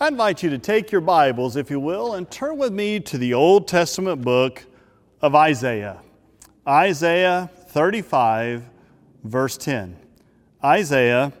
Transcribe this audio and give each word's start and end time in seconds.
I 0.00 0.06
invite 0.06 0.44
you 0.44 0.50
to 0.50 0.58
take 0.58 0.92
your 0.92 1.00
Bibles, 1.00 1.56
if 1.56 1.72
you 1.72 1.80
will, 1.80 2.14
and 2.14 2.30
turn 2.30 2.56
with 2.56 2.72
me 2.72 3.00
to 3.00 3.18
the 3.18 3.34
Old 3.34 3.66
Testament 3.66 4.22
book 4.22 4.64
of 5.20 5.34
Isaiah. 5.34 5.98
Isaiah 6.64 7.50
35, 7.70 8.62
verse 9.24 9.56
10. 9.56 9.96
Isaiah 10.62 11.32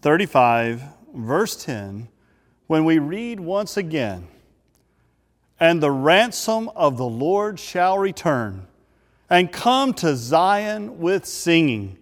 35, 0.00 0.84
verse 1.14 1.62
10, 1.64 2.08
when 2.66 2.86
we 2.86 2.98
read 2.98 3.40
once 3.40 3.76
again, 3.76 4.26
And 5.60 5.82
the 5.82 5.90
ransom 5.90 6.70
of 6.74 6.96
the 6.96 7.04
Lord 7.04 7.60
shall 7.60 7.98
return, 7.98 8.68
and 9.28 9.52
come 9.52 9.92
to 9.94 10.16
Zion 10.16 10.98
with 10.98 11.26
singing. 11.26 11.98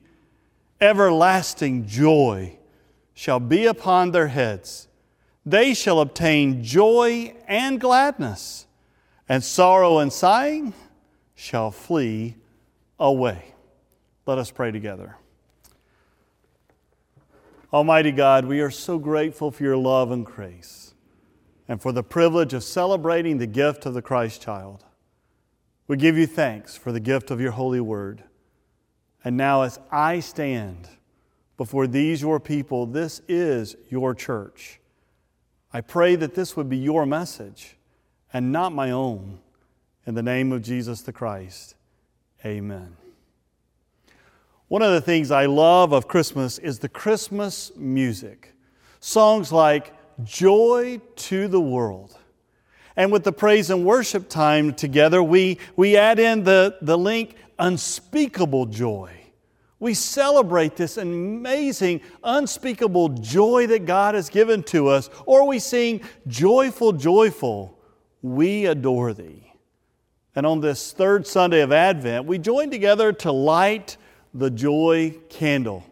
Everlasting 0.81 1.89
joy 1.89 2.59
shall 3.13 3.41
be 3.41 3.67
upon 3.67 4.13
their 4.13 4.29
heads 4.29 4.87
they 5.47 5.75
shall 5.75 6.01
obtain 6.01 6.63
joy 6.63 7.35
and 7.47 7.81
gladness, 7.81 8.67
and 9.29 9.43
sorrow 9.43 9.99
and 9.99 10.13
sighing 10.13 10.73
shall 11.35 11.71
flee 11.71 12.37
away. 12.99 13.55
Let 14.27 14.39
us 14.39 14.51
pray 14.51 14.71
together. 14.71 15.17
Almighty 17.73 18.13
God, 18.13 18.45
we 18.45 18.61
are 18.61 18.71
so 18.71 18.99
grateful 18.99 19.51
for 19.51 19.65
your 19.65 19.77
love 19.77 20.13
and 20.13 20.25
grace 20.25 20.95
and 21.67 21.83
for 21.83 21.93
the 21.93 22.03
privilege 22.03 22.55
of 22.55 22.63
celebrating 22.63 23.39
the 23.39 23.47
gift 23.47 23.85
of 23.85 23.95
the 23.95 24.03
Christ 24.03 24.41
child. 24.41 24.85
We 25.89 25.97
give 25.97 26.17
you 26.17 26.27
thanks 26.27 26.77
for 26.77 26.93
the 26.93 27.01
gift 27.01 27.31
of 27.31 27.41
your 27.41 27.51
holy 27.51 27.81
word. 27.81 28.23
And 29.25 29.37
now, 29.37 29.63
as 29.63 29.79
I 29.91 30.21
stand 30.21 30.89
before 31.57 31.87
these 31.87 32.23
your 32.23 32.39
people, 32.39 32.87
this 32.87 33.21
is 33.29 33.77
your 33.89 34.15
church. 34.15 34.81
I 35.75 35.81
pray 35.81 36.15
that 36.15 36.37
this 36.37 36.57
would 36.57 36.69
be 36.69 36.77
your 36.77 37.05
message 37.05 37.77
and 38.33 38.53
not 38.53 38.73
my 38.73 38.93
own. 38.93 39.41
In 40.07 40.15
the 40.15 40.23
name 40.23 40.53
of 40.53 40.63
Jesus 40.63 41.03
the 41.03 41.13
Christ, 41.13 41.75
amen. 42.45 42.97
One 44.69 44.83
of 44.83 44.93
the 44.93 45.01
things 45.01 45.33
I 45.33 45.47
love 45.47 45.93
of 45.93 46.07
Christmas 46.07 46.59
is 46.59 46.79
the 46.79 46.89
Christmas 46.89 47.73
music. 47.75 48.55
Songs 49.01 49.51
like 49.51 49.93
Joy 50.23 51.01
to 51.17 51.49
the 51.49 51.61
World. 51.61 52.17
And 52.95 53.11
with 53.11 53.25
the 53.25 53.33
praise 53.33 53.69
and 53.69 53.85
worship 53.85 54.29
time 54.29 54.75
together, 54.75 55.25
we, 55.25 55.59
we 55.75 55.97
add 55.97 56.21
in 56.21 56.45
the, 56.45 56.79
the 56.83 56.97
link 56.97 57.35
unspeakable 57.59 58.67
joy. 58.67 59.24
We 59.85 59.93
celebrate 59.93 60.77
this 60.77 60.97
amazing, 60.97 62.01
unspeakable 62.23 63.11
joy 63.11 63.67
that 63.67 63.85
God 63.85 64.15
has 64.15 64.31
given 64.31 64.63
to 64.63 64.89
us, 64.89 65.11
or 65.27 65.47
we 65.47 65.59
sing, 65.59 66.01
Joyful, 66.27 66.95
joyful, 66.95 67.79
we 68.23 68.65
adore 68.65 69.13
thee. 69.13 69.53
And 70.35 70.47
on 70.47 70.63
this 70.63 70.93
third 70.93 71.27
Sunday 71.27 71.61
of 71.61 71.71
Advent, 71.71 72.25
we 72.25 72.39
join 72.39 72.71
together 72.71 73.13
to 73.13 73.31
light 73.31 73.99
the 74.33 74.49
joy 74.49 75.19
candle. 75.29 75.85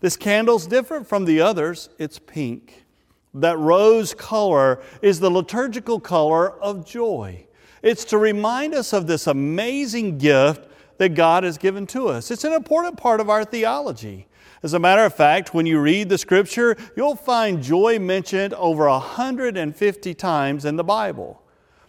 This 0.00 0.18
candle's 0.18 0.66
different 0.66 1.06
from 1.06 1.24
the 1.24 1.40
others, 1.40 1.88
it's 1.98 2.18
pink. 2.18 2.84
That 3.32 3.56
rose 3.56 4.12
color 4.12 4.82
is 5.00 5.20
the 5.20 5.30
liturgical 5.30 6.00
color 6.00 6.50
of 6.60 6.84
joy. 6.84 7.46
It's 7.80 8.04
to 8.06 8.18
remind 8.18 8.74
us 8.74 8.92
of 8.92 9.06
this 9.06 9.26
amazing 9.26 10.18
gift 10.18 10.67
that 10.98 11.14
God 11.14 11.44
has 11.44 11.58
given 11.58 11.86
to 11.88 12.08
us. 12.08 12.30
It's 12.30 12.44
an 12.44 12.52
important 12.52 12.96
part 12.96 13.20
of 13.20 13.30
our 13.30 13.44
theology. 13.44 14.26
As 14.62 14.74
a 14.74 14.78
matter 14.78 15.04
of 15.04 15.14
fact, 15.14 15.54
when 15.54 15.66
you 15.66 15.80
read 15.80 16.08
the 16.08 16.18
scripture, 16.18 16.76
you'll 16.96 17.16
find 17.16 17.62
joy 17.62 17.98
mentioned 17.98 18.54
over 18.54 18.88
150 18.88 20.14
times 20.14 20.64
in 20.64 20.76
the 20.76 20.84
Bible. 20.84 21.40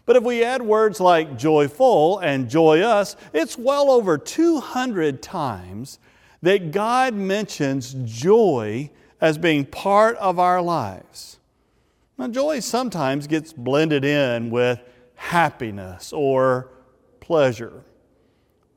But 0.05 0.15
if 0.15 0.23
we 0.23 0.43
add 0.43 0.61
words 0.61 0.99
like 0.99 1.37
joyful 1.37 2.19
and 2.19 2.49
joyous, 2.49 3.15
it's 3.33 3.57
well 3.57 3.91
over 3.91 4.17
200 4.17 5.21
times 5.21 5.99
that 6.41 6.71
God 6.71 7.13
mentions 7.13 7.95
joy 8.05 8.89
as 9.21 9.37
being 9.37 9.65
part 9.65 10.15
of 10.17 10.39
our 10.39 10.61
lives. 10.61 11.39
Now, 12.17 12.27
joy 12.27 12.59
sometimes 12.59 13.27
gets 13.27 13.53
blended 13.53 14.03
in 14.03 14.49
with 14.49 14.79
happiness 15.15 16.11
or 16.13 16.69
pleasure. 17.19 17.83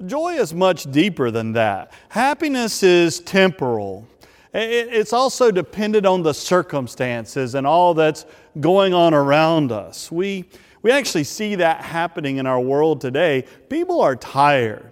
Joy 0.06 0.34
is 0.34 0.52
much 0.52 0.90
deeper 0.90 1.30
than 1.30 1.52
that. 1.52 1.92
Happiness 2.08 2.82
is 2.82 3.20
temporal. 3.20 4.06
It's 4.54 5.12
also 5.12 5.50
dependent 5.50 6.04
on 6.04 6.22
the 6.22 6.34
circumstances 6.34 7.54
and 7.54 7.66
all 7.66 7.94
that's 7.94 8.26
going 8.60 8.92
on 8.92 9.14
around 9.14 9.72
us. 9.72 10.12
We, 10.12 10.44
we 10.82 10.90
actually 10.90 11.24
see 11.24 11.54
that 11.54 11.82
happening 11.82 12.36
in 12.36 12.46
our 12.46 12.60
world 12.60 13.00
today. 13.00 13.46
People 13.68 14.00
are 14.00 14.14
tired. 14.14 14.91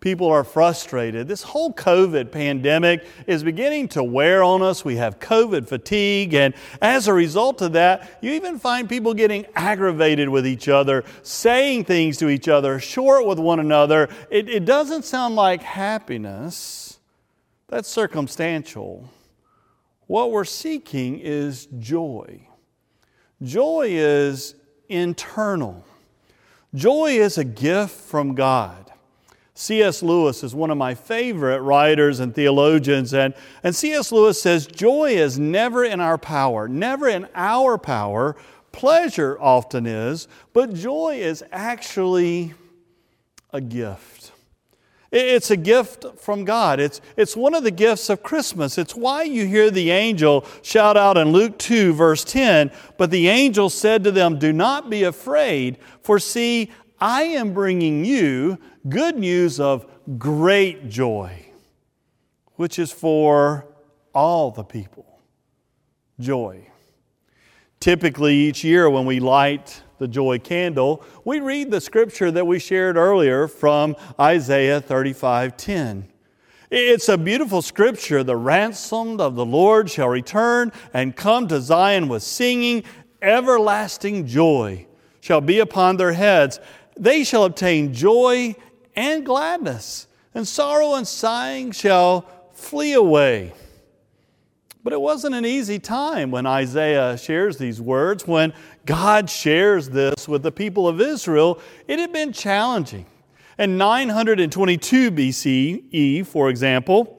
People 0.00 0.28
are 0.28 0.44
frustrated. 0.44 1.26
This 1.26 1.42
whole 1.42 1.72
COVID 1.72 2.30
pandemic 2.30 3.04
is 3.26 3.42
beginning 3.42 3.88
to 3.88 4.04
wear 4.04 4.44
on 4.44 4.62
us. 4.62 4.84
We 4.84 4.94
have 4.96 5.18
COVID 5.18 5.66
fatigue, 5.66 6.34
and 6.34 6.54
as 6.80 7.08
a 7.08 7.12
result 7.12 7.62
of 7.62 7.72
that, 7.72 8.18
you 8.22 8.32
even 8.32 8.60
find 8.60 8.88
people 8.88 9.12
getting 9.12 9.44
aggravated 9.56 10.28
with 10.28 10.46
each 10.46 10.68
other, 10.68 11.04
saying 11.22 11.84
things 11.84 12.16
to 12.18 12.28
each 12.28 12.46
other, 12.46 12.78
short 12.78 13.26
with 13.26 13.40
one 13.40 13.58
another. 13.58 14.08
It, 14.30 14.48
it 14.48 14.64
doesn't 14.64 15.04
sound 15.04 15.34
like 15.34 15.62
happiness, 15.62 17.00
that's 17.66 17.88
circumstantial. 17.88 19.10
What 20.06 20.30
we're 20.30 20.44
seeking 20.44 21.18
is 21.18 21.66
joy. 21.80 22.46
Joy 23.42 23.88
is 23.90 24.54
internal, 24.88 25.84
joy 26.72 27.18
is 27.18 27.36
a 27.36 27.44
gift 27.44 27.96
from 27.96 28.36
God. 28.36 28.92
C.S. 29.58 30.04
Lewis 30.04 30.44
is 30.44 30.54
one 30.54 30.70
of 30.70 30.78
my 30.78 30.94
favorite 30.94 31.62
writers 31.62 32.20
and 32.20 32.32
theologians, 32.32 33.12
and, 33.12 33.34
and 33.64 33.74
C.S. 33.74 34.12
Lewis 34.12 34.40
says, 34.40 34.68
Joy 34.68 35.14
is 35.14 35.36
never 35.36 35.82
in 35.82 36.00
our 36.00 36.16
power, 36.16 36.68
never 36.68 37.08
in 37.08 37.26
our 37.34 37.76
power. 37.76 38.36
Pleasure 38.70 39.36
often 39.40 39.84
is, 39.84 40.28
but 40.52 40.74
joy 40.74 41.18
is 41.20 41.42
actually 41.50 42.54
a 43.52 43.60
gift. 43.60 44.30
It's 45.10 45.50
a 45.50 45.56
gift 45.56 46.04
from 46.18 46.44
God. 46.44 46.78
It's, 46.78 47.00
it's 47.16 47.36
one 47.36 47.54
of 47.54 47.64
the 47.64 47.72
gifts 47.72 48.10
of 48.10 48.22
Christmas. 48.22 48.78
It's 48.78 48.94
why 48.94 49.24
you 49.24 49.44
hear 49.44 49.72
the 49.72 49.90
angel 49.90 50.46
shout 50.62 50.96
out 50.96 51.16
in 51.16 51.32
Luke 51.32 51.58
2, 51.58 51.94
verse 51.94 52.22
10 52.22 52.70
But 52.96 53.10
the 53.10 53.26
angel 53.26 53.70
said 53.70 54.04
to 54.04 54.12
them, 54.12 54.38
Do 54.38 54.52
not 54.52 54.88
be 54.88 55.02
afraid, 55.02 55.78
for 56.00 56.20
see, 56.20 56.70
I 57.00 57.22
am 57.22 57.54
bringing 57.54 58.04
you 58.04 58.58
good 58.88 59.18
news 59.18 59.60
of 59.60 59.86
great 60.18 60.88
joy, 60.88 61.46
which 62.54 62.78
is 62.78 62.92
for 62.92 63.66
all 64.14 64.50
the 64.50 64.64
people. 64.64 65.06
Joy. 66.20 66.66
Typically, 67.80 68.34
each 68.34 68.64
year 68.64 68.90
when 68.90 69.06
we 69.06 69.20
light 69.20 69.82
the 69.98 70.08
joy 70.08 70.38
candle, 70.38 71.04
we 71.24 71.40
read 71.40 71.70
the 71.70 71.80
scripture 71.80 72.30
that 72.30 72.46
we 72.46 72.58
shared 72.58 72.96
earlier 72.96 73.46
from 73.46 73.94
Isaiah 74.18 74.80
35 74.80 75.56
10. 75.56 76.08
It's 76.70 77.08
a 77.08 77.16
beautiful 77.16 77.62
scripture. 77.62 78.22
The 78.22 78.36
ransomed 78.36 79.20
of 79.20 79.36
the 79.36 79.46
Lord 79.46 79.88
shall 79.90 80.08
return 80.08 80.72
and 80.92 81.16
come 81.16 81.48
to 81.48 81.60
Zion 81.60 82.08
with 82.08 82.22
singing. 82.22 82.84
Everlasting 83.22 84.26
joy 84.26 84.86
shall 85.20 85.40
be 85.40 85.58
upon 85.58 85.96
their 85.96 86.12
heads, 86.12 86.60
they 86.96 87.22
shall 87.24 87.44
obtain 87.44 87.92
joy 87.94 88.56
and 88.98 89.24
gladness, 89.24 90.08
and 90.34 90.46
sorrow 90.46 90.94
and 90.94 91.06
sighing 91.06 91.70
shall 91.70 92.22
flee 92.52 92.94
away. 92.94 93.52
But 94.82 94.92
it 94.92 95.00
wasn't 95.00 95.36
an 95.36 95.46
easy 95.46 95.78
time 95.78 96.32
when 96.32 96.46
Isaiah 96.46 97.16
shares 97.16 97.58
these 97.58 97.80
words. 97.80 98.26
When 98.26 98.52
God 98.86 99.30
shares 99.30 99.90
this 99.90 100.26
with 100.26 100.42
the 100.42 100.50
people 100.50 100.88
of 100.88 101.00
Israel, 101.00 101.60
it 101.86 102.00
had 102.00 102.12
been 102.12 102.32
challenging. 102.32 103.06
In 103.56 103.78
922 103.78 105.12
BCE, 105.12 106.26
for 106.26 106.50
example, 106.50 107.14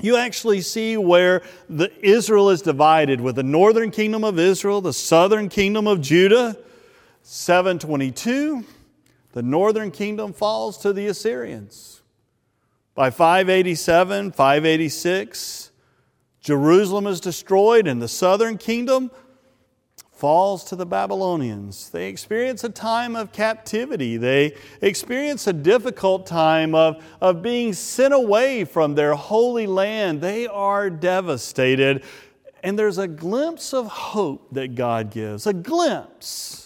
you 0.00 0.16
actually 0.16 0.60
see 0.60 0.96
where 0.96 1.42
the 1.68 1.92
Israel 2.04 2.50
is 2.50 2.62
divided 2.62 3.20
with 3.20 3.36
the 3.36 3.44
northern 3.44 3.92
kingdom 3.92 4.24
of 4.24 4.40
Israel, 4.40 4.80
the 4.80 4.92
southern 4.92 5.48
kingdom 5.48 5.86
of 5.86 6.00
Judah. 6.00 6.56
722 7.22 8.64
the 9.36 9.42
northern 9.42 9.90
kingdom 9.90 10.32
falls 10.32 10.78
to 10.78 10.94
the 10.94 11.08
Assyrians. 11.08 12.00
By 12.94 13.10
587, 13.10 14.32
586, 14.32 15.70
Jerusalem 16.40 17.06
is 17.06 17.20
destroyed 17.20 17.86
and 17.86 18.00
the 18.00 18.08
southern 18.08 18.56
kingdom 18.56 19.10
falls 20.10 20.64
to 20.64 20.74
the 20.74 20.86
Babylonians. 20.86 21.90
They 21.90 22.08
experience 22.08 22.64
a 22.64 22.70
time 22.70 23.14
of 23.14 23.30
captivity. 23.30 24.16
They 24.16 24.54
experience 24.80 25.46
a 25.46 25.52
difficult 25.52 26.26
time 26.26 26.74
of, 26.74 27.04
of 27.20 27.42
being 27.42 27.74
sent 27.74 28.14
away 28.14 28.64
from 28.64 28.94
their 28.94 29.12
holy 29.12 29.66
land. 29.66 30.22
They 30.22 30.46
are 30.46 30.88
devastated. 30.88 32.04
And 32.62 32.78
there's 32.78 32.96
a 32.96 33.06
glimpse 33.06 33.74
of 33.74 33.86
hope 33.86 34.48
that 34.52 34.74
God 34.74 35.10
gives, 35.10 35.46
a 35.46 35.52
glimpse 35.52 36.65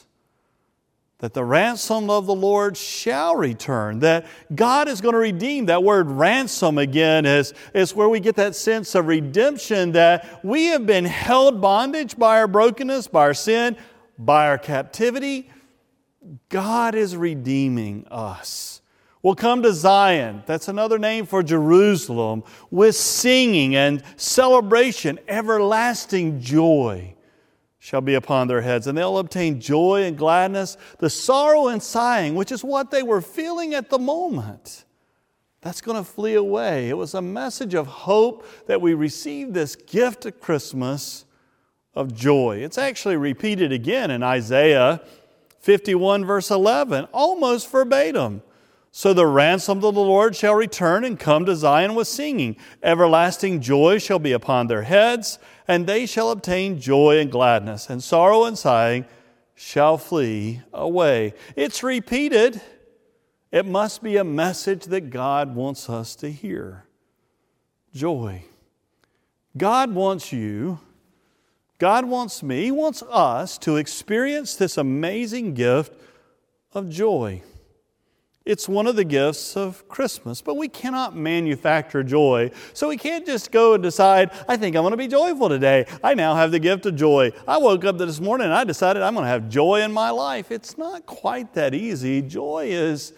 that 1.21 1.35
the 1.35 1.45
ransom 1.45 2.09
of 2.09 2.27
the 2.27 2.35
Lord 2.35 2.77
shall 2.77 3.37
return, 3.37 4.01
that 4.01 4.27
God 4.55 4.89
is 4.89 5.01
going 5.01 5.13
to 5.13 5.19
redeem. 5.19 5.67
That 5.67 5.85
word 5.85 6.11
ransom 6.11 6.79
again 6.79 7.27
is, 7.27 7.53
is 7.75 7.95
where 7.95 8.09
we 8.09 8.21
get 8.21 8.37
that 8.37 8.57
sense 8.57 8.95
of 8.95 9.07
redemption 9.07 9.93
that 9.93 10.43
we 10.43 10.67
have 10.67 10.87
been 10.87 11.05
held 11.05 11.61
bondage 11.61 12.17
by 12.17 12.39
our 12.39 12.49
brokenness, 12.49 13.09
by 13.09 13.21
our 13.21 13.35
sin, 13.35 13.77
by 14.19 14.49
our 14.49 14.59
captivity. 14.59 15.51
God 16.49 16.95
is 16.95 17.17
redeeming 17.17 18.07
us. 18.11 18.81
We'll 19.23 19.35
come 19.35 19.63
to 19.63 19.75
Zion, 19.75 20.43
that's 20.47 20.69
another 20.69 20.99
name 20.99 21.27
for 21.27 21.43
Jerusalem, 21.43 22.43
with 22.71 22.97
singing 22.97 23.77
and 23.77 24.03
celebration, 24.17 25.19
everlasting 25.29 26.41
joy 26.41 27.15
shall 27.81 28.03
be 28.03 28.15
upon 28.15 28.47
their 28.47 28.61
heads, 28.61 28.87
and 28.87 28.97
they'll 28.97 29.19
obtain 29.19 29.59
joy 29.59 30.05
and 30.05 30.17
gladness, 30.17 30.77
the 30.99 31.11
sorrow 31.11 31.69
and 31.69 31.83
sighing, 31.83 32.35
which 32.35 32.53
is 32.53 32.63
what 32.63 32.91
they 32.91 33.03
were 33.03 33.23
feeling 33.23 33.75
at 33.75 33.89
the 33.89 33.99
moment. 33.99 34.85
That's 35.63 35.81
going 35.81 35.97
to 35.97 36.09
flee 36.09 36.35
away. 36.35 36.91
It 36.91 36.97
was 36.97 37.15
a 37.15 37.23
message 37.23 37.75
of 37.75 37.87
hope 37.87 38.47
that 38.67 38.83
we 38.83 38.93
received 38.93 39.55
this 39.55 39.77
gift 39.77 40.27
of 40.27 40.41
Christmas 40.41 41.25
of 41.95 42.15
joy. 42.15 42.59
It's 42.59 42.79
actually 42.79 43.17
repeated 43.17 43.73
again 43.73 44.11
in 44.11 44.23
Isaiah 44.23 45.01
51, 45.61 46.27
verse 46.27 46.51
11, 46.51 47.07
almost 47.13 47.71
verbatim. 47.71 48.43
So 48.93 49.13
the 49.13 49.27
ransom 49.27 49.85
of 49.85 49.95
the 49.95 50.01
Lord 50.01 50.35
shall 50.35 50.55
return 50.55 51.05
and 51.05 51.19
come 51.19 51.47
to 51.47 51.55
Zion 51.55 51.95
with 51.95 52.09
singing. 52.09 52.57
Everlasting 52.83 53.61
joy 53.61 53.99
shall 53.99 54.19
be 54.19 54.33
upon 54.33 54.67
their 54.67 54.83
heads, 54.83 55.39
and 55.69 55.87
they 55.87 56.07
shall 56.07 56.31
obtain 56.31 56.81
joy 56.81 57.19
and 57.19 57.31
gladness, 57.31 57.89
and 57.89 58.03
sorrow 58.03 58.45
and 58.45 58.59
sighing 58.59 59.05
shall 59.55 59.97
flee 59.97 60.63
away. 60.73 61.35
It's 61.55 61.83
repeated. 61.83 62.61
It 63.53 63.67
must 63.67 64.03
be 64.03 64.17
a 64.17 64.25
message 64.25 64.87
that 64.87 65.11
God 65.11 65.55
wants 65.55 65.89
us 65.89 66.17
to 66.17 66.31
hear. 66.31 66.87
Joy. 67.95 68.45
God 69.57 69.95
wants 69.95 70.33
you, 70.33 70.79
God 71.79 72.05
wants 72.05 72.43
me, 72.43 72.65
He 72.65 72.71
wants 72.71 73.03
us 73.03 73.59
to 73.59 73.77
experience 73.77 74.55
this 74.55 74.77
amazing 74.77 75.55
gift 75.55 75.93
of 76.73 76.89
joy. 76.89 77.43
It's 78.47 78.69
one 78.69 78.87
of 78.87 78.97
the 78.97 79.05
gifts 79.05 79.55
of 79.57 79.87
Christmas, 79.87 80.41
but 80.41 80.57
we 80.57 80.67
cannot 80.67 81.15
manufacture 81.15 82.03
joy. 82.03 82.51
So 82.73 82.89
we 82.89 82.97
can't 82.97 83.27
just 83.27 83.53
go 83.53 83.75
and 83.75 83.83
decide, 83.83 84.31
I 84.49 84.57
think 84.57 84.75
I'm 84.75 84.83
going 84.83 84.93
to 84.93 84.97
be 84.97 85.09
joyful 85.09 85.51
today. 85.51 85.85
I 86.03 86.15
now 86.15 86.35
have 86.35 86.51
the 86.51 86.59
gift 86.59 86.87
of 86.87 86.97
joy. 86.97 87.33
I 87.47 87.59
woke 87.59 87.85
up 87.85 87.99
this 87.99 88.19
morning 88.19 88.47
and 88.47 88.55
I 88.55 88.65
decided 88.65 89.03
I'm 89.03 89.13
going 89.15 89.25
to 89.25 89.31
have 89.31 89.51
joy 89.51 89.83
in 89.83 89.93
my 89.93 90.09
life. 90.11 90.51
It's 90.51 90.79
not 90.79 91.05
quite 91.05 91.53
that 91.55 91.75
easy. 91.75 92.23
Joy 92.23 92.69
is 92.71 93.13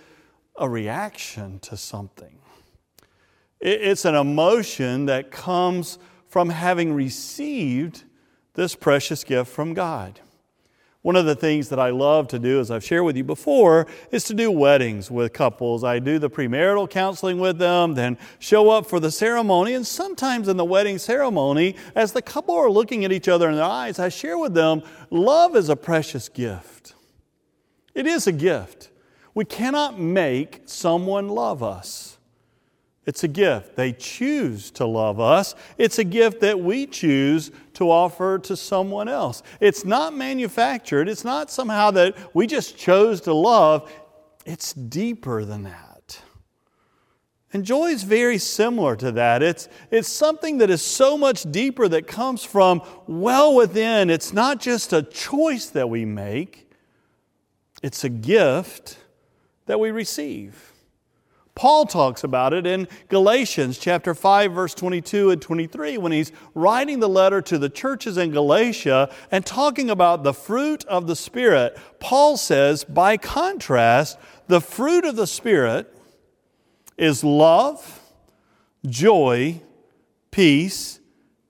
a 0.56 0.68
reaction 0.68 1.60
to 1.60 1.76
something, 1.76 2.38
it's 3.60 4.04
an 4.04 4.14
emotion 4.14 5.06
that 5.06 5.30
comes 5.30 5.98
from 6.28 6.50
having 6.50 6.92
received 6.92 8.04
this 8.54 8.74
precious 8.74 9.24
gift 9.24 9.50
from 9.50 9.72
God. 9.72 10.20
One 11.02 11.16
of 11.16 11.26
the 11.26 11.34
things 11.34 11.68
that 11.70 11.80
I 11.80 11.90
love 11.90 12.28
to 12.28 12.38
do, 12.38 12.60
as 12.60 12.70
I've 12.70 12.84
shared 12.84 13.04
with 13.04 13.16
you 13.16 13.24
before, 13.24 13.88
is 14.12 14.22
to 14.24 14.34
do 14.34 14.52
weddings 14.52 15.10
with 15.10 15.32
couples. 15.32 15.82
I 15.82 15.98
do 15.98 16.20
the 16.20 16.30
premarital 16.30 16.88
counseling 16.90 17.40
with 17.40 17.58
them, 17.58 17.94
then 17.94 18.16
show 18.38 18.70
up 18.70 18.86
for 18.86 19.00
the 19.00 19.10
ceremony. 19.10 19.74
And 19.74 19.84
sometimes 19.84 20.46
in 20.46 20.56
the 20.56 20.64
wedding 20.64 20.98
ceremony, 20.98 21.74
as 21.96 22.12
the 22.12 22.22
couple 22.22 22.54
are 22.54 22.70
looking 22.70 23.04
at 23.04 23.10
each 23.10 23.26
other 23.26 23.50
in 23.50 23.56
their 23.56 23.64
eyes, 23.64 23.98
I 23.98 24.10
share 24.10 24.38
with 24.38 24.54
them 24.54 24.82
love 25.10 25.56
is 25.56 25.68
a 25.68 25.76
precious 25.76 26.28
gift. 26.28 26.94
It 27.94 28.06
is 28.06 28.28
a 28.28 28.32
gift. 28.32 28.90
We 29.34 29.44
cannot 29.44 29.98
make 29.98 30.62
someone 30.66 31.28
love 31.28 31.64
us. 31.64 32.18
It's 33.04 33.24
a 33.24 33.28
gift. 33.28 33.74
They 33.74 33.92
choose 33.92 34.70
to 34.72 34.86
love 34.86 35.18
us. 35.18 35.56
It's 35.76 35.98
a 35.98 36.04
gift 36.04 36.40
that 36.40 36.60
we 36.60 36.86
choose 36.86 37.50
to 37.82 37.90
offer 37.90 38.38
to 38.38 38.56
someone 38.56 39.08
else. 39.08 39.42
It's 39.60 39.84
not 39.84 40.14
manufactured. 40.14 41.08
It's 41.08 41.24
not 41.24 41.50
somehow 41.50 41.90
that 41.92 42.16
we 42.34 42.46
just 42.46 42.76
chose 42.78 43.20
to 43.22 43.34
love. 43.34 43.92
It's 44.46 44.72
deeper 44.72 45.44
than 45.44 45.64
that. 45.64 46.20
And 47.52 47.64
joy 47.64 47.88
is 47.88 48.02
very 48.02 48.38
similar 48.38 48.96
to 48.96 49.12
that. 49.12 49.42
It's, 49.42 49.68
it's 49.90 50.08
something 50.08 50.58
that 50.58 50.70
is 50.70 50.80
so 50.80 51.18
much 51.18 51.42
deeper 51.50 51.86
that 51.88 52.06
comes 52.06 52.44
from 52.44 52.80
well 53.06 53.54
within. 53.54 54.08
It's 54.08 54.32
not 54.32 54.60
just 54.60 54.92
a 54.92 55.02
choice 55.02 55.66
that 55.70 55.90
we 55.90 56.04
make, 56.04 56.70
it's 57.82 58.04
a 58.04 58.08
gift 58.08 58.96
that 59.66 59.80
we 59.80 59.90
receive. 59.90 60.71
Paul 61.54 61.84
talks 61.84 62.24
about 62.24 62.54
it 62.54 62.66
in 62.66 62.88
Galatians 63.08 63.78
chapter 63.78 64.14
5 64.14 64.52
verse 64.52 64.74
22 64.74 65.30
and 65.30 65.42
23 65.42 65.98
when 65.98 66.10
he's 66.10 66.32
writing 66.54 67.00
the 67.00 67.08
letter 67.08 67.42
to 67.42 67.58
the 67.58 67.68
churches 67.68 68.16
in 68.16 68.30
Galatia 68.30 69.12
and 69.30 69.44
talking 69.44 69.90
about 69.90 70.22
the 70.22 70.32
fruit 70.32 70.84
of 70.86 71.06
the 71.06 71.16
spirit. 71.16 71.78
Paul 72.00 72.38
says, 72.38 72.84
by 72.84 73.18
contrast, 73.18 74.18
the 74.48 74.62
fruit 74.62 75.04
of 75.04 75.16
the 75.16 75.26
spirit 75.26 75.94
is 76.96 77.22
love, 77.22 78.00
joy, 78.86 79.60
peace, 80.30 81.00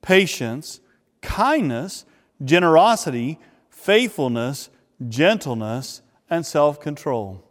patience, 0.02 0.80
kindness, 1.20 2.04
generosity, 2.44 3.38
faithfulness, 3.70 4.68
gentleness, 5.08 6.02
and 6.28 6.44
self-control 6.44 7.44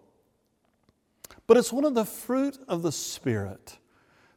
but 1.51 1.57
it's 1.57 1.73
one 1.73 1.83
of 1.83 1.95
the 1.95 2.05
fruit 2.05 2.57
of 2.69 2.81
the 2.81 2.93
Spirit. 2.93 3.77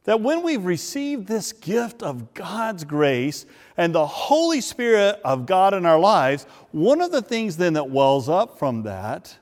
That 0.03 0.19
when 0.19 0.43
we've 0.43 0.65
received 0.65 1.27
this 1.27 1.53
gift 1.53 2.03
of 2.03 2.33
God's 2.33 2.83
grace 2.83 3.45
and 3.77 3.95
the 3.95 4.05
Holy 4.05 4.59
Spirit 4.59 5.21
of 5.23 5.45
God 5.45 5.73
in 5.73 5.85
our 5.85 5.97
lives, 5.97 6.45
one 6.71 6.99
of 6.99 7.13
the 7.13 7.21
things 7.21 7.55
then 7.55 7.71
that 7.71 7.89
wells 7.89 8.27
up 8.27 8.59
from 8.59 8.83
that 8.83 9.37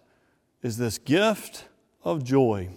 is 0.61 0.77
this 0.77 0.99
gift 0.99 1.65
of 2.03 2.23
joy. 2.23 2.69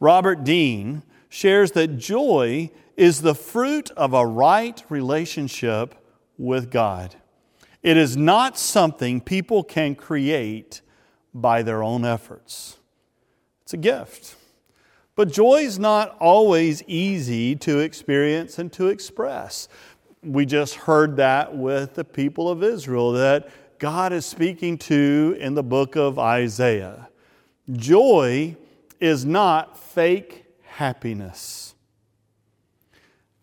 Robert 0.00 0.42
Dean 0.42 1.04
shares 1.28 1.70
that 1.70 1.96
joy 1.96 2.72
is 2.96 3.22
the 3.22 3.36
fruit 3.36 3.92
of 3.92 4.12
a 4.12 4.26
right 4.26 4.82
relationship 4.88 5.94
with 6.36 6.68
God. 6.68 7.14
It 7.80 7.96
is 7.96 8.16
not 8.16 8.58
something 8.58 9.20
people 9.20 9.62
can 9.62 9.94
create 9.94 10.80
by 11.32 11.62
their 11.62 11.84
own 11.84 12.04
efforts. 12.04 12.78
It's 13.66 13.74
a 13.74 13.78
gift. 13.78 14.36
But 15.16 15.32
joy 15.32 15.62
is 15.62 15.76
not 15.76 16.16
always 16.20 16.84
easy 16.84 17.56
to 17.56 17.80
experience 17.80 18.60
and 18.60 18.72
to 18.74 18.86
express. 18.86 19.68
We 20.22 20.46
just 20.46 20.76
heard 20.76 21.16
that 21.16 21.56
with 21.56 21.94
the 21.94 22.04
people 22.04 22.48
of 22.48 22.62
Israel 22.62 23.10
that 23.14 23.50
God 23.80 24.12
is 24.12 24.24
speaking 24.24 24.78
to 24.78 25.36
in 25.40 25.54
the 25.54 25.64
book 25.64 25.96
of 25.96 26.16
Isaiah. 26.16 27.08
Joy 27.72 28.56
is 29.00 29.24
not 29.24 29.76
fake 29.76 30.44
happiness. 30.62 31.74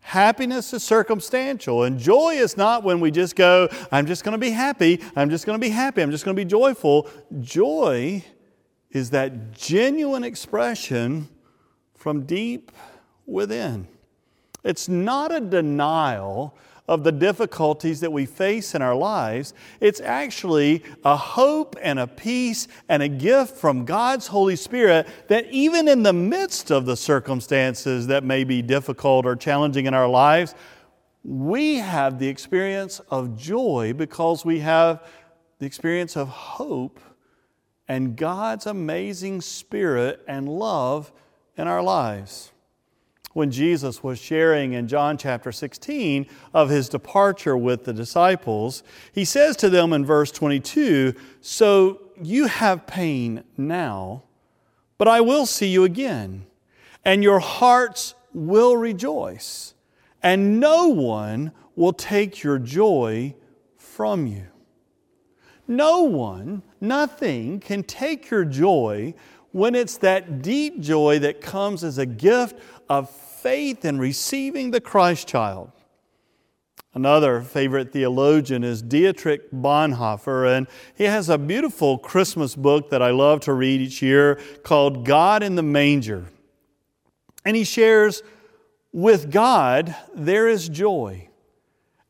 Happiness 0.00 0.72
is 0.72 0.82
circumstantial, 0.82 1.82
and 1.82 1.98
joy 1.98 2.30
is 2.30 2.56
not 2.56 2.82
when 2.82 2.98
we 2.98 3.10
just 3.10 3.36
go, 3.36 3.68
I'm 3.92 4.06
just 4.06 4.24
going 4.24 4.32
to 4.32 4.38
be 4.38 4.52
happy, 4.52 5.02
I'm 5.16 5.28
just 5.28 5.44
going 5.44 5.60
to 5.60 5.60
be 5.60 5.70
happy, 5.70 6.00
I'm 6.00 6.10
just 6.10 6.24
going 6.24 6.34
to 6.34 6.40
be 6.40 6.48
joyful. 6.48 7.10
Joy 7.42 8.24
is 8.94 9.10
that 9.10 9.52
genuine 9.52 10.24
expression 10.24 11.28
from 11.94 12.24
deep 12.24 12.72
within. 13.26 13.86
It's 14.62 14.88
not 14.88 15.34
a 15.34 15.40
denial 15.40 16.56
of 16.86 17.02
the 17.02 17.12
difficulties 17.12 18.00
that 18.00 18.12
we 18.12 18.26
face 18.26 18.74
in 18.74 18.82
our 18.82 18.94
lives. 18.94 19.54
It's 19.80 20.00
actually 20.00 20.84
a 21.04 21.16
hope 21.16 21.76
and 21.82 21.98
a 21.98 22.06
peace 22.06 22.68
and 22.88 23.02
a 23.02 23.08
gift 23.08 23.56
from 23.56 23.84
God's 23.84 24.26
Holy 24.26 24.56
Spirit 24.56 25.08
that 25.28 25.46
even 25.50 25.88
in 25.88 26.02
the 26.02 26.12
midst 26.12 26.70
of 26.70 26.84
the 26.86 26.96
circumstances 26.96 28.06
that 28.08 28.22
may 28.22 28.44
be 28.44 28.62
difficult 28.62 29.24
or 29.26 29.34
challenging 29.34 29.86
in 29.86 29.94
our 29.94 30.08
lives, 30.08 30.54
we 31.24 31.76
have 31.76 32.18
the 32.18 32.28
experience 32.28 33.00
of 33.10 33.36
joy 33.36 33.94
because 33.96 34.44
we 34.44 34.60
have 34.60 35.08
the 35.58 35.66
experience 35.66 36.16
of 36.16 36.28
hope 36.28 37.00
and 37.88 38.16
God's 38.16 38.66
amazing 38.66 39.40
spirit 39.40 40.22
and 40.26 40.48
love 40.48 41.12
in 41.56 41.68
our 41.68 41.82
lives. 41.82 42.52
When 43.32 43.50
Jesus 43.50 44.02
was 44.02 44.20
sharing 44.20 44.74
in 44.74 44.86
John 44.86 45.18
chapter 45.18 45.50
16 45.50 46.26
of 46.54 46.70
his 46.70 46.88
departure 46.88 47.56
with 47.56 47.84
the 47.84 47.92
disciples, 47.92 48.84
he 49.12 49.24
says 49.24 49.56
to 49.56 49.68
them 49.68 49.92
in 49.92 50.04
verse 50.04 50.30
22 50.30 51.14
So 51.40 52.00
you 52.22 52.46
have 52.46 52.86
pain 52.86 53.42
now, 53.56 54.22
but 54.98 55.08
I 55.08 55.20
will 55.20 55.46
see 55.46 55.66
you 55.66 55.82
again, 55.82 56.46
and 57.04 57.24
your 57.24 57.40
hearts 57.40 58.14
will 58.32 58.76
rejoice, 58.76 59.74
and 60.22 60.60
no 60.60 60.88
one 60.88 61.50
will 61.74 61.92
take 61.92 62.44
your 62.44 62.60
joy 62.60 63.34
from 63.76 64.28
you. 64.28 64.46
No 65.66 66.02
one, 66.02 66.62
nothing 66.80 67.60
can 67.60 67.82
take 67.82 68.30
your 68.30 68.44
joy 68.44 69.14
when 69.52 69.74
it's 69.74 69.98
that 69.98 70.42
deep 70.42 70.80
joy 70.80 71.18
that 71.20 71.40
comes 71.40 71.84
as 71.84 71.96
a 71.96 72.06
gift 72.06 72.58
of 72.88 73.08
faith 73.08 73.84
in 73.84 73.98
receiving 73.98 74.70
the 74.70 74.80
Christ 74.80 75.28
child. 75.28 75.70
Another 76.92 77.40
favorite 77.40 77.92
theologian 77.92 78.62
is 78.62 78.80
Dietrich 78.80 79.50
Bonhoeffer, 79.50 80.56
and 80.56 80.68
he 80.94 81.04
has 81.04 81.28
a 81.28 81.38
beautiful 81.38 81.98
Christmas 81.98 82.54
book 82.54 82.90
that 82.90 83.02
I 83.02 83.10
love 83.10 83.40
to 83.40 83.52
read 83.52 83.80
each 83.80 84.00
year 84.00 84.36
called 84.62 85.04
God 85.04 85.42
in 85.42 85.56
the 85.56 85.62
Manger. 85.62 86.26
And 87.44 87.56
he 87.56 87.64
shares 87.64 88.22
with 88.92 89.32
God, 89.32 89.94
there 90.14 90.46
is 90.46 90.68
joy. 90.68 91.28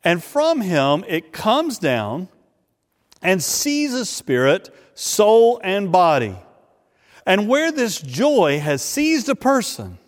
And 0.05 0.23
from 0.23 0.61
him, 0.61 1.03
it 1.09 1.33
comes 1.33 1.79
down 1.79 2.29
and 3.25 3.43
seizes 3.43 4.09
spirit, 4.09 4.73
soul, 4.95 5.61
and 5.65 5.91
body. 5.91 6.37
And 7.27 7.49
where 7.49 7.73
this 7.73 8.01
joy 8.01 8.61
has 8.61 8.83
seized 8.83 9.31
a 9.31 9.35
person, 9.35 9.99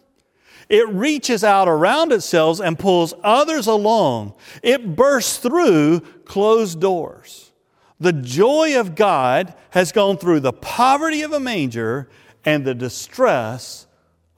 it 0.68 0.86
reaches 0.88 1.42
out 1.42 1.66
around 1.66 2.12
itself 2.12 2.60
and 2.60 2.78
pulls 2.78 3.14
others 3.24 3.66
along. 3.66 4.34
It 4.62 4.94
bursts 4.94 5.38
through 5.38 6.00
closed 6.24 6.80
doors. 6.80 7.52
The 7.98 8.12
joy 8.12 8.78
of 8.78 8.94
God 8.94 9.54
has 9.70 9.92
gone 9.92 10.18
through 10.18 10.40
the 10.40 10.52
poverty 10.52 11.22
of 11.22 11.32
a 11.32 11.40
manger 11.40 12.10
and 12.44 12.64
the 12.64 12.74
distress 12.74 13.86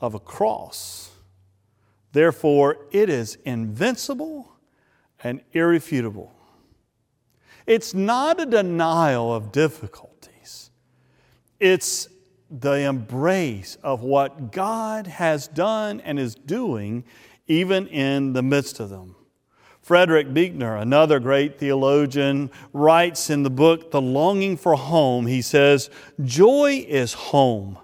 of 0.00 0.14
a 0.14 0.20
cross. 0.20 1.10
Therefore, 2.12 2.86
it 2.92 3.10
is 3.10 3.36
invincible 3.44 4.52
and 5.24 5.40
irrefutable. 5.52 6.32
It's 7.68 7.92
not 7.92 8.40
a 8.40 8.46
denial 8.46 9.32
of 9.32 9.52
difficulties, 9.52 10.70
it's 11.60 12.08
the 12.50 12.88
embrace 12.88 13.76
of 13.82 14.02
what 14.02 14.52
God 14.52 15.06
has 15.06 15.46
done 15.48 16.00
and 16.00 16.18
is 16.18 16.34
doing, 16.34 17.04
even 17.46 17.86
in 17.88 18.32
the 18.32 18.42
midst 18.42 18.80
of 18.80 18.88
them. 18.88 19.16
Frederick 19.82 20.32
Buechner, 20.32 20.76
another 20.76 21.20
great 21.20 21.58
theologian, 21.58 22.50
writes 22.72 23.28
in 23.28 23.42
the 23.42 23.50
book 23.50 23.90
The 23.90 24.00
Longing 24.00 24.56
for 24.56 24.74
Home, 24.74 25.26
he 25.26 25.42
says, 25.42 25.90
Joy 26.24 26.86
is 26.88 27.12
home. 27.12 27.78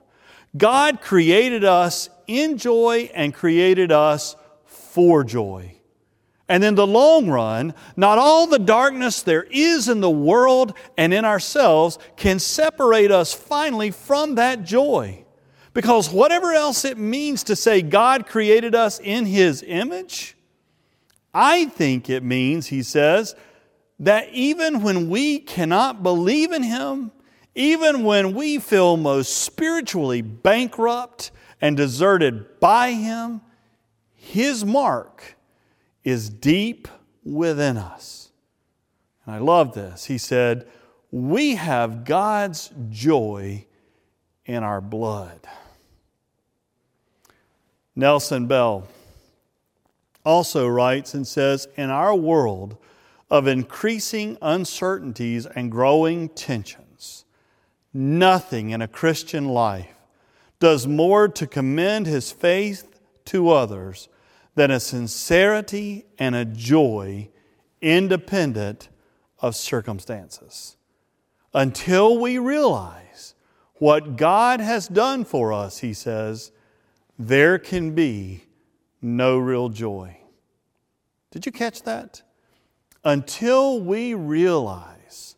God 0.56 1.02
created 1.02 1.62
us 1.62 2.08
in 2.26 2.56
joy 2.56 3.10
and 3.14 3.34
created 3.34 3.92
us 3.92 4.34
for 4.64 5.24
joy. 5.24 5.76
And 6.48 6.62
in 6.62 6.74
the 6.74 6.86
long 6.86 7.28
run, 7.28 7.74
not 7.96 8.18
all 8.18 8.46
the 8.46 8.58
darkness 8.58 9.22
there 9.22 9.46
is 9.50 9.88
in 9.88 10.00
the 10.00 10.10
world 10.10 10.74
and 10.96 11.14
in 11.14 11.24
ourselves 11.24 11.98
can 12.16 12.38
separate 12.38 13.10
us 13.10 13.32
finally 13.32 13.90
from 13.90 14.34
that 14.34 14.64
joy. 14.64 15.24
Because 15.72 16.10
whatever 16.10 16.52
else 16.52 16.84
it 16.84 16.98
means 16.98 17.44
to 17.44 17.56
say 17.56 17.80
God 17.82 18.26
created 18.26 18.74
us 18.74 19.00
in 19.00 19.24
His 19.26 19.64
image, 19.66 20.36
I 21.32 21.64
think 21.64 22.08
it 22.10 22.22
means, 22.22 22.68
he 22.68 22.82
says, 22.82 23.34
that 23.98 24.28
even 24.30 24.82
when 24.82 25.08
we 25.08 25.38
cannot 25.38 26.02
believe 26.02 26.52
in 26.52 26.62
Him, 26.62 27.10
even 27.54 28.04
when 28.04 28.34
we 28.34 28.58
feel 28.58 28.96
most 28.96 29.36
spiritually 29.38 30.20
bankrupt 30.20 31.30
and 31.60 31.76
deserted 31.76 32.60
by 32.60 32.92
Him, 32.92 33.40
His 34.12 34.64
mark 34.64 35.36
is 36.04 36.28
deep 36.28 36.86
within 37.24 37.76
us. 37.76 38.30
And 39.24 39.34
I 39.34 39.38
love 39.38 39.74
this. 39.74 40.04
He 40.04 40.18
said, 40.18 40.66
We 41.10 41.54
have 41.56 42.04
God's 42.04 42.70
joy 42.90 43.66
in 44.44 44.62
our 44.62 44.80
blood. 44.80 45.40
Nelson 47.96 48.46
Bell 48.46 48.86
also 50.24 50.66
writes 50.66 51.14
and 51.14 51.26
says, 51.26 51.68
In 51.76 51.90
our 51.90 52.14
world 52.14 52.76
of 53.30 53.46
increasing 53.46 54.36
uncertainties 54.42 55.46
and 55.46 55.70
growing 55.70 56.28
tensions, 56.28 57.24
nothing 57.92 58.70
in 58.70 58.82
a 58.82 58.88
Christian 58.88 59.48
life 59.48 59.94
does 60.60 60.86
more 60.86 61.28
to 61.28 61.46
commend 61.46 62.06
his 62.06 62.30
faith 62.32 62.98
to 63.26 63.50
others 63.50 64.08
than 64.54 64.70
a 64.70 64.80
sincerity 64.80 66.06
and 66.18 66.34
a 66.34 66.44
joy 66.44 67.28
independent 67.80 68.88
of 69.40 69.54
circumstances. 69.54 70.76
Until 71.52 72.18
we 72.18 72.38
realize 72.38 73.34
what 73.74 74.16
God 74.16 74.60
has 74.60 74.88
done 74.88 75.24
for 75.24 75.52
us, 75.52 75.78
he 75.78 75.92
says, 75.92 76.52
there 77.18 77.58
can 77.58 77.94
be 77.94 78.44
no 79.02 79.38
real 79.38 79.68
joy. 79.68 80.18
Did 81.30 81.46
you 81.46 81.52
catch 81.52 81.82
that? 81.82 82.22
Until 83.04 83.80
we 83.80 84.14
realize 84.14 85.36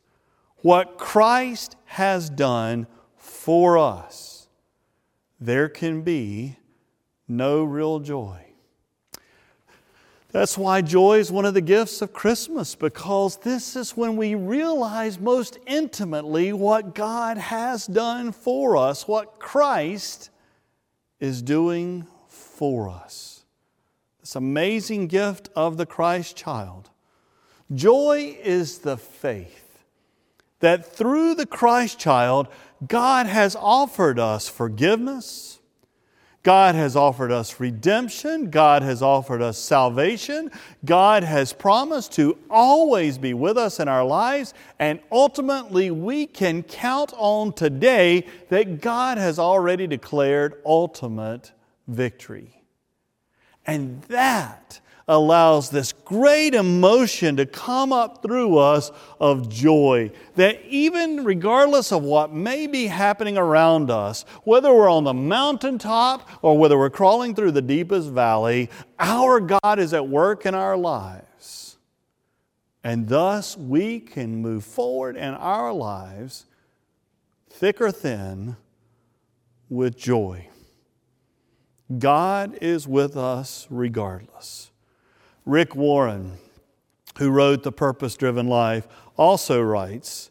what 0.58 0.98
Christ 0.98 1.76
has 1.84 2.30
done 2.30 2.86
for 3.16 3.76
us, 3.76 4.48
there 5.40 5.68
can 5.68 6.02
be 6.02 6.56
no 7.26 7.64
real 7.64 7.98
joy. 7.98 8.45
That's 10.36 10.58
why 10.58 10.82
joy 10.82 11.18
is 11.18 11.32
one 11.32 11.46
of 11.46 11.54
the 11.54 11.62
gifts 11.62 12.02
of 12.02 12.12
Christmas, 12.12 12.74
because 12.74 13.38
this 13.38 13.74
is 13.74 13.96
when 13.96 14.18
we 14.18 14.34
realize 14.34 15.18
most 15.18 15.58
intimately 15.66 16.52
what 16.52 16.94
God 16.94 17.38
has 17.38 17.86
done 17.86 18.32
for 18.32 18.76
us, 18.76 19.08
what 19.08 19.38
Christ 19.38 20.28
is 21.20 21.40
doing 21.40 22.06
for 22.28 22.90
us. 22.90 23.46
This 24.20 24.36
amazing 24.36 25.06
gift 25.06 25.48
of 25.56 25.78
the 25.78 25.86
Christ 25.86 26.36
child. 26.36 26.90
Joy 27.74 28.36
is 28.42 28.80
the 28.80 28.98
faith 28.98 29.86
that 30.60 30.84
through 30.84 31.36
the 31.36 31.46
Christ 31.46 31.98
child, 31.98 32.48
God 32.86 33.24
has 33.24 33.56
offered 33.56 34.18
us 34.18 34.50
forgiveness 34.50 35.60
God 36.46 36.76
has 36.76 36.94
offered 36.94 37.32
us 37.32 37.58
redemption. 37.58 38.50
God 38.50 38.82
has 38.82 39.02
offered 39.02 39.42
us 39.42 39.58
salvation. 39.58 40.52
God 40.84 41.24
has 41.24 41.52
promised 41.52 42.12
to 42.12 42.38
always 42.48 43.18
be 43.18 43.34
with 43.34 43.58
us 43.58 43.80
in 43.80 43.88
our 43.88 44.04
lives. 44.04 44.54
And 44.78 45.00
ultimately, 45.10 45.90
we 45.90 46.24
can 46.24 46.62
count 46.62 47.12
on 47.16 47.52
today 47.52 48.28
that 48.48 48.80
God 48.80 49.18
has 49.18 49.40
already 49.40 49.88
declared 49.88 50.62
ultimate 50.64 51.50
victory. 51.88 52.62
And 53.66 54.02
that 54.02 54.78
allows 55.08 55.70
this 55.70 55.92
great 55.92 56.52
emotion 56.54 57.36
to 57.36 57.46
come 57.46 57.92
up 57.92 58.22
through 58.22 58.58
us 58.58 58.90
of 59.20 59.48
joy. 59.48 60.10
That 60.34 60.60
even 60.66 61.24
regardless 61.24 61.92
of 61.92 62.02
what 62.02 62.32
may 62.32 62.66
be 62.66 62.86
happening 62.86 63.36
around 63.38 63.90
us, 63.90 64.24
whether 64.42 64.72
we're 64.72 64.90
on 64.90 65.04
the 65.04 65.14
mountaintop 65.14 66.28
or 66.42 66.58
whether 66.58 66.76
we're 66.76 66.90
crawling 66.90 67.34
through 67.34 67.52
the 67.52 67.62
deepest 67.62 68.10
valley, 68.10 68.68
our 68.98 69.38
God 69.40 69.78
is 69.78 69.94
at 69.94 70.08
work 70.08 70.44
in 70.44 70.54
our 70.54 70.76
lives. 70.76 71.76
And 72.82 73.08
thus 73.08 73.56
we 73.56 74.00
can 74.00 74.36
move 74.36 74.64
forward 74.64 75.16
in 75.16 75.34
our 75.34 75.72
lives, 75.72 76.46
thick 77.50 77.80
or 77.80 77.92
thin, 77.92 78.56
with 79.68 79.96
joy. 79.96 80.48
God 81.98 82.58
is 82.60 82.88
with 82.88 83.16
us 83.16 83.66
regardless. 83.70 84.65
Rick 85.46 85.76
Warren, 85.76 86.38
who 87.18 87.30
wrote 87.30 87.62
The 87.62 87.72
Purpose 87.72 88.16
Driven 88.16 88.48
Life, 88.48 88.88
also 89.16 89.62
writes 89.62 90.30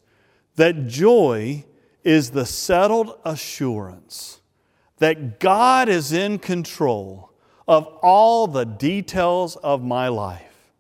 that 0.57 0.87
joy 0.87 1.63
is 2.03 2.31
the 2.31 2.45
settled 2.45 3.17
assurance 3.23 4.41
that 4.97 5.39
God 5.39 5.89
is 5.89 6.11
in 6.11 6.37
control 6.37 7.31
of 7.67 7.85
all 8.01 8.47
the 8.47 8.65
details 8.65 9.55
of 9.57 9.81
my 9.81 10.09
life. 10.09 10.71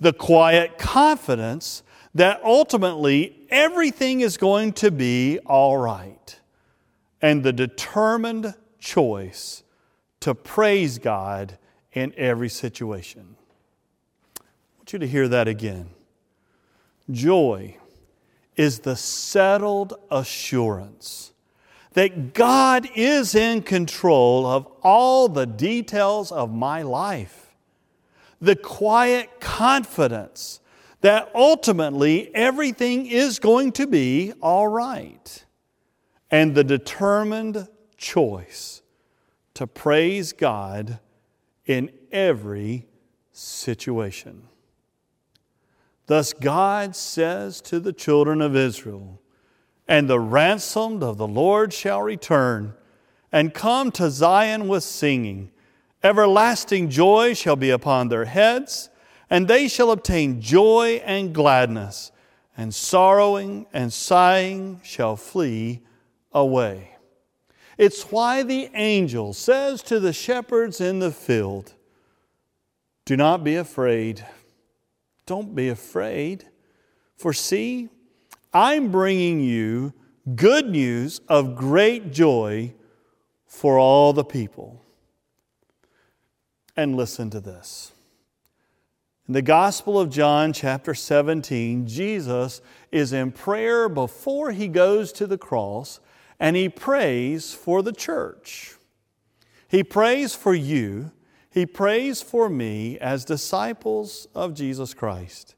The 0.00 0.12
quiet 0.12 0.76
confidence 0.76 1.82
that 2.14 2.40
ultimately 2.44 3.46
everything 3.50 4.20
is 4.20 4.36
going 4.36 4.72
to 4.74 4.90
be 4.90 5.38
all 5.46 5.76
right. 5.76 6.40
And 7.22 7.42
the 7.42 7.52
determined 7.52 8.54
choice 8.78 9.62
to 10.20 10.34
praise 10.34 10.98
God 10.98 11.58
in 11.92 12.12
every 12.16 12.48
situation 12.48 13.36
you 14.92 14.98
to 14.98 15.06
hear 15.06 15.28
that 15.28 15.48
again. 15.48 15.90
Joy 17.10 17.76
is 18.56 18.80
the 18.80 18.96
settled 18.96 19.94
assurance 20.10 21.32
that 21.92 22.34
God 22.34 22.88
is 22.94 23.34
in 23.34 23.62
control 23.62 24.46
of 24.46 24.66
all 24.82 25.28
the 25.28 25.46
details 25.46 26.30
of 26.30 26.52
my 26.52 26.82
life. 26.82 27.54
the 28.40 28.56
quiet 28.56 29.40
confidence 29.40 30.60
that 31.02 31.30
ultimately 31.34 32.34
everything 32.34 33.06
is 33.06 33.38
going 33.38 33.72
to 33.72 33.86
be 33.86 34.32
all 34.40 34.68
right, 34.68 35.44
and 36.30 36.54
the 36.54 36.64
determined 36.64 37.68
choice 37.96 38.82
to 39.54 39.66
praise 39.66 40.32
God 40.32 40.98
in 41.66 41.90
every 42.12 42.86
situation. 43.32 44.46
Thus, 46.10 46.32
God 46.32 46.96
says 46.96 47.60
to 47.60 47.78
the 47.78 47.92
children 47.92 48.40
of 48.42 48.56
Israel, 48.56 49.20
And 49.86 50.10
the 50.10 50.18
ransomed 50.18 51.04
of 51.04 51.18
the 51.18 51.28
Lord 51.28 51.72
shall 51.72 52.02
return 52.02 52.74
and 53.30 53.54
come 53.54 53.92
to 53.92 54.10
Zion 54.10 54.66
with 54.66 54.82
singing. 54.82 55.52
Everlasting 56.02 56.90
joy 56.90 57.34
shall 57.34 57.54
be 57.54 57.70
upon 57.70 58.08
their 58.08 58.24
heads, 58.24 58.90
and 59.30 59.46
they 59.46 59.68
shall 59.68 59.92
obtain 59.92 60.40
joy 60.40 61.00
and 61.04 61.32
gladness, 61.32 62.10
and 62.56 62.74
sorrowing 62.74 63.66
and 63.72 63.92
sighing 63.92 64.80
shall 64.82 65.14
flee 65.14 65.80
away. 66.32 66.96
It's 67.78 68.10
why 68.10 68.42
the 68.42 68.68
angel 68.74 69.32
says 69.32 69.80
to 69.84 70.00
the 70.00 70.12
shepherds 70.12 70.80
in 70.80 70.98
the 70.98 71.12
field, 71.12 71.74
Do 73.04 73.16
not 73.16 73.44
be 73.44 73.54
afraid. 73.54 74.26
Don't 75.30 75.54
be 75.54 75.68
afraid. 75.68 76.48
For 77.16 77.32
see, 77.32 77.88
I'm 78.52 78.90
bringing 78.90 79.38
you 79.38 79.92
good 80.34 80.68
news 80.68 81.20
of 81.28 81.54
great 81.54 82.10
joy 82.10 82.74
for 83.46 83.78
all 83.78 84.12
the 84.12 84.24
people. 84.24 84.84
And 86.76 86.96
listen 86.96 87.30
to 87.30 87.38
this. 87.38 87.92
In 89.28 89.34
the 89.34 89.40
Gospel 89.40 90.00
of 90.00 90.10
John, 90.10 90.52
chapter 90.52 90.94
17, 90.94 91.86
Jesus 91.86 92.60
is 92.90 93.12
in 93.12 93.30
prayer 93.30 93.88
before 93.88 94.50
he 94.50 94.66
goes 94.66 95.12
to 95.12 95.28
the 95.28 95.38
cross 95.38 96.00
and 96.40 96.56
he 96.56 96.68
prays 96.68 97.54
for 97.54 97.84
the 97.84 97.92
church. 97.92 98.74
He 99.68 99.84
prays 99.84 100.34
for 100.34 100.56
you, 100.56 101.12
he 101.50 101.66
prays 101.66 102.22
for 102.22 102.48
me 102.48 102.98
as 102.98 103.24
disciples 103.24 104.28
of 104.34 104.54
Jesus 104.54 104.94
Christ. 104.94 105.54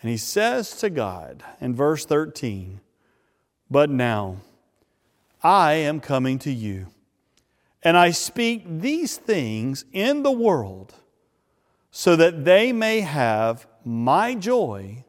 And 0.00 0.10
he 0.10 0.16
says 0.16 0.76
to 0.76 0.90
God 0.90 1.42
in 1.60 1.74
verse 1.74 2.04
13, 2.06 2.80
But 3.70 3.90
now 3.90 4.38
I 5.42 5.74
am 5.74 6.00
coming 6.00 6.38
to 6.40 6.50
you, 6.50 6.86
and 7.82 7.96
I 7.96 8.10
speak 8.12 8.64
these 8.66 9.16
things 9.16 9.84
in 9.92 10.22
the 10.22 10.32
world 10.32 10.94
so 11.90 12.16
that 12.16 12.44
they 12.44 12.72
may 12.72 13.00
have 13.00 13.66
my 13.84 14.34
joy 14.34 15.04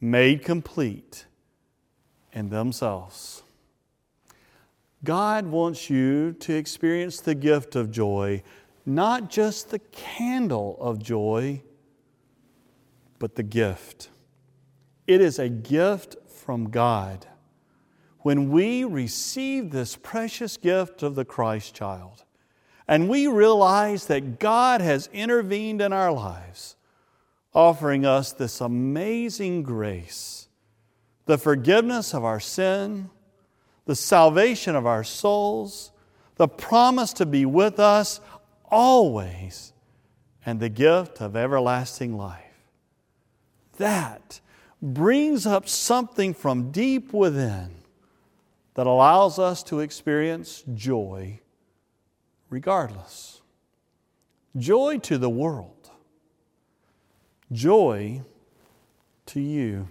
made 0.00 0.44
complete 0.44 1.26
in 2.32 2.48
themselves. 2.48 3.42
God 5.04 5.46
wants 5.46 5.90
you 5.90 6.32
to 6.34 6.54
experience 6.54 7.20
the 7.20 7.34
gift 7.34 7.74
of 7.74 7.90
joy, 7.90 8.42
not 8.84 9.30
just 9.30 9.70
the 9.70 9.78
candle 9.78 10.76
of 10.80 11.02
joy, 11.02 11.62
but 13.18 13.36
the 13.36 13.42
gift. 13.42 14.08
It 15.06 15.20
is 15.20 15.38
a 15.38 15.48
gift 15.48 16.16
from 16.28 16.70
God. 16.70 17.26
When 18.20 18.50
we 18.50 18.84
receive 18.84 19.70
this 19.70 19.96
precious 19.96 20.56
gift 20.56 21.02
of 21.02 21.14
the 21.14 21.24
Christ 21.24 21.74
child, 21.74 22.24
and 22.88 23.08
we 23.08 23.26
realize 23.26 24.06
that 24.06 24.38
God 24.38 24.80
has 24.80 25.08
intervened 25.12 25.80
in 25.80 25.92
our 25.92 26.12
lives, 26.12 26.76
offering 27.54 28.04
us 28.04 28.32
this 28.32 28.60
amazing 28.60 29.62
grace, 29.62 30.48
the 31.26 31.38
forgiveness 31.38 32.14
of 32.14 32.24
our 32.24 32.40
sin, 32.40 33.10
the 33.86 33.96
salvation 33.96 34.74
of 34.74 34.86
our 34.86 35.04
souls, 35.04 35.92
the 36.36 36.48
promise 36.48 37.12
to 37.14 37.26
be 37.26 37.44
with 37.44 37.78
us 37.78 38.20
always, 38.72 39.72
and 40.44 40.58
the 40.58 40.68
gift 40.68 41.20
of 41.20 41.36
everlasting 41.36 42.16
life. 42.16 42.40
That 43.76 44.40
brings 44.80 45.46
up 45.46 45.68
something 45.68 46.34
from 46.34 46.72
deep 46.72 47.12
within 47.12 47.70
that 48.74 48.86
allows 48.86 49.38
us 49.38 49.62
to 49.64 49.80
experience 49.80 50.64
joy 50.74 51.40
regardless. 52.50 53.40
Joy 54.56 54.98
to 54.98 55.16
the 55.16 55.30
world, 55.30 55.90
joy 57.50 58.22
to 59.26 59.40
you. 59.40 59.88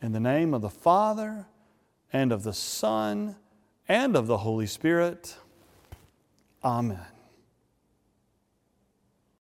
In 0.00 0.12
the 0.12 0.20
name 0.20 0.54
of 0.54 0.62
the 0.62 0.70
Father, 0.70 1.46
and 2.12 2.30
of 2.30 2.44
the 2.44 2.52
Son, 2.52 3.34
and 3.88 4.14
of 4.14 4.28
the 4.28 4.38
Holy 4.38 4.66
Spirit. 4.66 5.36
Amen. 6.62 7.17